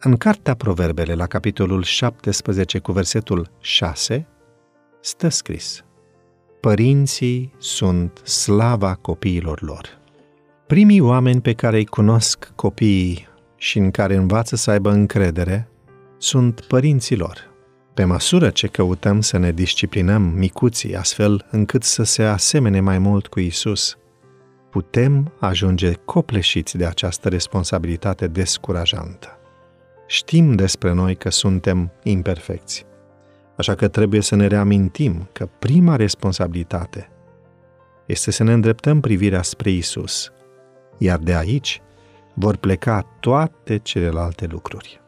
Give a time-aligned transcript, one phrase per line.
[0.00, 4.26] În Cartea Proverbele, la capitolul 17 cu versetul 6,
[5.00, 5.84] stă scris
[6.60, 9.98] Părinții sunt slava copiilor lor.
[10.66, 15.68] Primii oameni pe care îi cunosc copiii și în care învață să aibă încredere
[16.18, 17.50] sunt părinții lor.
[17.94, 23.26] Pe măsură ce căutăm să ne disciplinăm micuții astfel încât să se asemene mai mult
[23.26, 23.98] cu Isus,
[24.70, 29.37] putem ajunge copleșiți de această responsabilitate descurajantă.
[30.10, 32.86] Știm despre noi că suntem imperfecți,
[33.56, 37.10] așa că trebuie să ne reamintim că prima responsabilitate
[38.06, 40.32] este să ne îndreptăm privirea spre Isus,
[40.98, 41.82] iar de aici
[42.34, 45.00] vor pleca toate celelalte lucruri.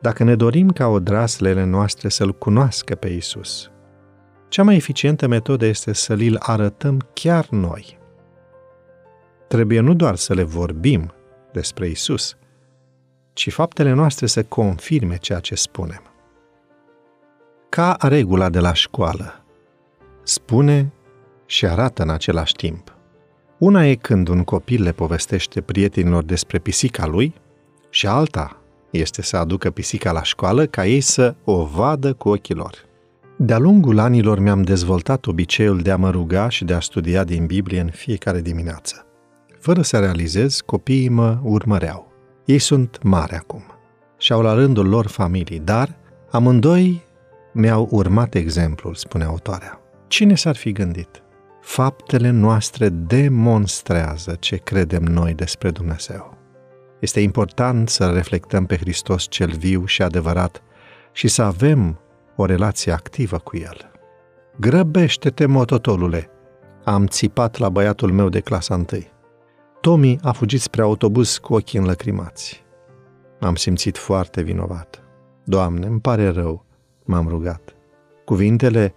[0.00, 3.70] Dacă ne dorim ca odraslele noastre să-L cunoască pe Isus,
[4.48, 7.98] cea mai eficientă metodă este să l arătăm chiar noi.
[9.48, 11.12] Trebuie nu doar să le vorbim
[11.52, 12.36] despre Isus,
[13.32, 16.02] ci faptele noastre să confirme ceea ce spunem.
[17.68, 19.44] Ca regula de la școală,
[20.22, 20.92] spune
[21.46, 22.96] și arată în același timp.
[23.58, 27.34] Una e când un copil le povestește prietenilor despre pisica lui
[27.90, 28.56] și alta
[28.90, 32.74] este să aducă pisica la școală ca ei să o vadă cu ochii lor.
[33.36, 37.46] De-a lungul anilor mi-am dezvoltat obiceiul de a mă ruga și de a studia din
[37.46, 39.06] Biblie în fiecare dimineață.
[39.58, 42.11] Fără să realizez, copiii mă urmăreau.
[42.44, 43.62] Ei sunt mari acum
[44.18, 45.96] și au la rândul lor familii, dar
[46.30, 47.04] amândoi
[47.52, 49.80] mi-au urmat exemplul, spune autoarea.
[50.06, 51.22] Cine s-ar fi gândit?
[51.60, 56.38] Faptele noastre demonstrează ce credem noi despre Dumnezeu.
[57.00, 60.62] Este important să reflectăm pe Hristos cel viu și adevărat
[61.12, 61.98] și să avem
[62.36, 63.90] o relație activă cu El.
[64.60, 66.30] Grăbește-te, mototolule!
[66.84, 69.11] Am țipat la băiatul meu de clasa întâi.
[69.82, 72.62] Tommy a fugit spre autobuz cu ochii înlăcrimați.
[73.40, 75.02] M-am simțit foarte vinovat.
[75.44, 76.64] Doamne, îmi pare rău,
[77.04, 77.74] m-am rugat.
[78.24, 78.94] Cuvintele,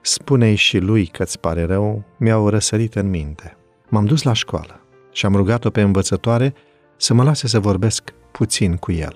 [0.00, 3.56] spune-i și lui că-ți pare rău, mi-au răsărit în minte.
[3.88, 4.80] M-am dus la școală
[5.12, 6.54] și am rugat-o pe învățătoare
[6.96, 9.14] să mă lase să vorbesc puțin cu el.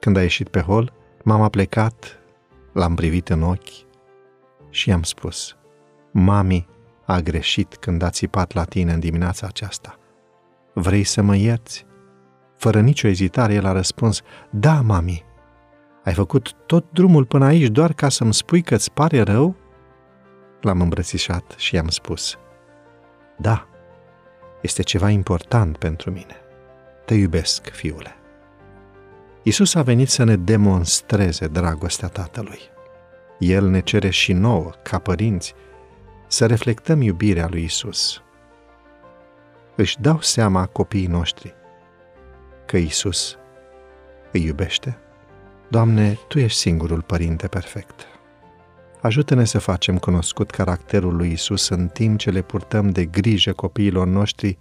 [0.00, 2.18] Când a ieșit pe hol, m-am aplecat,
[2.72, 3.86] l-am privit în ochi
[4.70, 5.56] și i-am spus,
[6.10, 6.68] Mami
[7.04, 9.98] a greșit când a țipat la tine în dimineața aceasta.
[10.78, 11.86] Vrei să mă ierți?
[12.56, 15.24] Fără nicio ezitare, el a răspuns, Da, mami.
[16.04, 19.56] Ai făcut tot drumul până aici doar ca să-mi spui că îți pare rău?
[20.60, 22.38] L-am îmbrățișat și i-am spus,
[23.38, 23.68] Da,
[24.62, 26.36] este ceva important pentru mine.
[27.04, 28.16] Te iubesc, fiule.
[29.42, 32.60] Isus a venit să ne demonstreze dragostea Tatălui.
[33.38, 35.54] El ne cere și nouă, ca părinți,
[36.26, 38.20] să reflectăm iubirea lui Isus.
[39.76, 41.54] Își dau seama copiii noștri
[42.66, 43.38] că Isus
[44.32, 44.98] îi iubește?
[45.68, 48.06] Doamne, Tu ești singurul Părinte perfect.
[49.00, 54.06] Ajută-ne să facem cunoscut caracterul lui Isus în timp ce le purtăm de grijă copiilor
[54.06, 54.58] noștri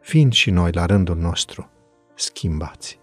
[0.00, 1.70] fiind și noi la rândul nostru
[2.14, 3.01] schimbați.